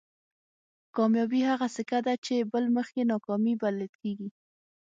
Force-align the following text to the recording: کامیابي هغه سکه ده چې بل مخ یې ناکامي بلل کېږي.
کامیابي 0.95 1.41
هغه 1.49 1.67
سکه 1.75 1.99
ده 2.05 2.13
چې 2.25 2.35
بل 2.51 2.63
مخ 2.75 2.87
یې 2.97 3.03
ناکامي 3.11 3.53
بلل 3.61 3.89
کېږي. 3.99 4.29